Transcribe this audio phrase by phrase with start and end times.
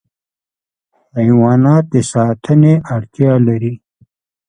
[1.17, 3.73] حیوانات د ساتنې اړتیا لري.